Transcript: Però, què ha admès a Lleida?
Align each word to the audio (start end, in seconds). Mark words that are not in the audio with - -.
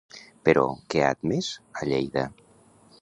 Però, 0.47 0.63
què 0.93 1.03
ha 1.03 1.11
admès 1.17 1.51
a 1.83 1.87
Lleida? 1.91 2.25